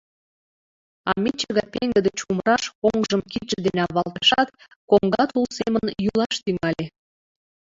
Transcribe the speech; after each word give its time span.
А 1.09 1.11
мече 1.23 1.47
гай 1.57 1.67
пеҥгыде 1.73 2.11
чумыраш 2.19 2.63
оҥжым 2.89 3.21
кидше 3.31 3.57
дене 3.65 3.81
авалтышат, 3.87 4.49
коҥга 4.89 5.23
тул 5.29 5.45
семын 5.57 5.85
йӱлаш 6.03 6.35
тӱҥале. 6.43 6.85